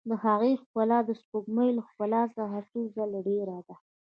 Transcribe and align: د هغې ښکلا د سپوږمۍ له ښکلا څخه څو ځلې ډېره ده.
د 0.09 0.11
هغې 0.25 0.51
ښکلا 0.61 0.99
د 1.05 1.09
سپوږمۍ 1.21 1.69
له 1.77 1.81
ښکلا 1.89 2.21
څخه 2.37 2.57
څو 2.69 2.79
ځلې 2.95 3.19
ډېره 3.27 3.57
ده. 3.67 3.75